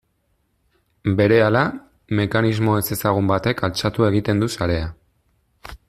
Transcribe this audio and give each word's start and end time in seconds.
Berehala, 1.19 1.61
mekanismo 2.21 2.79
ezezagun 2.81 3.31
batek 3.33 3.63
altxatu 3.69 4.09
egiten 4.11 4.43
du 4.45 4.51
sarea. 4.57 4.91